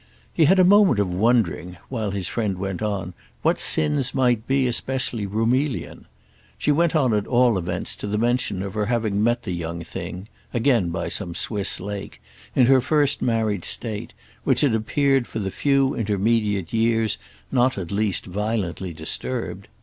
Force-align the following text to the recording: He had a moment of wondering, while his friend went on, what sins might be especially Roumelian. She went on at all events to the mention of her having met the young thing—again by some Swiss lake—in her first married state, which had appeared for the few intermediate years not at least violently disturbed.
He 0.33 0.45
had 0.45 0.57
a 0.57 0.63
moment 0.63 0.97
of 0.97 1.13
wondering, 1.13 1.77
while 1.89 2.09
his 2.09 2.27
friend 2.27 2.57
went 2.57 2.81
on, 2.81 3.13
what 3.43 3.59
sins 3.59 4.15
might 4.15 4.47
be 4.47 4.65
especially 4.65 5.27
Roumelian. 5.27 6.07
She 6.57 6.71
went 6.71 6.95
on 6.95 7.13
at 7.13 7.27
all 7.27 7.55
events 7.55 7.95
to 7.97 8.07
the 8.07 8.17
mention 8.17 8.63
of 8.63 8.73
her 8.73 8.87
having 8.87 9.23
met 9.23 9.43
the 9.43 9.51
young 9.51 9.83
thing—again 9.83 10.89
by 10.89 11.07
some 11.07 11.35
Swiss 11.35 11.79
lake—in 11.79 12.65
her 12.65 12.81
first 12.81 13.21
married 13.21 13.63
state, 13.63 14.15
which 14.43 14.61
had 14.61 14.73
appeared 14.73 15.27
for 15.27 15.37
the 15.37 15.51
few 15.51 15.93
intermediate 15.93 16.73
years 16.73 17.19
not 17.51 17.77
at 17.77 17.91
least 17.91 18.25
violently 18.25 18.93
disturbed. 18.93 19.67